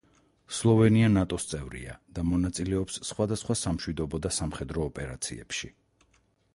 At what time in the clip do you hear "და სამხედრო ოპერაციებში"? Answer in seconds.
4.27-5.75